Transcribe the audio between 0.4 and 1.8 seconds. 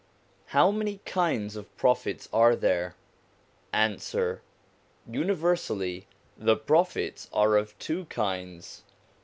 How many kinds of